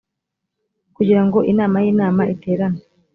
kugira 0.95 1.21
ngo 1.25 1.37
inama 1.51 1.77
y 1.83 1.87
inama 1.93 2.21
iterane 2.33 2.81